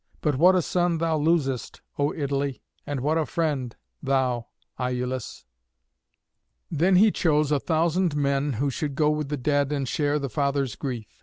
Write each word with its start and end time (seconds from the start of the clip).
But 0.21 0.35
what 0.35 0.55
a 0.55 0.63
son 0.63 0.97
thou 0.97 1.15
losest, 1.15 1.81
O 1.99 2.11
Italy! 2.11 2.63
and 2.87 3.01
what 3.01 3.19
a 3.19 3.25
friend, 3.27 3.75
thou, 4.01 4.47
Iülus!" 4.79 5.45
Then 6.71 6.95
he 6.95 7.11
chose 7.11 7.51
a 7.51 7.59
thousand 7.59 8.15
men 8.15 8.53
who 8.53 8.71
should 8.71 8.95
go 8.95 9.11
with 9.11 9.29
the 9.29 9.37
dead 9.37 9.71
and 9.71 9.87
share 9.87 10.17
the 10.17 10.27
father's 10.27 10.75
grief. 10.75 11.05